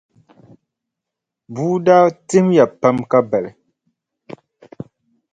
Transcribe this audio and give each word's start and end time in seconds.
Bua 1.53 1.75
daa 1.85 2.05
tihimya 2.27 2.65
pam 2.79 2.97
ka 3.11 3.19
bali. 3.29 3.51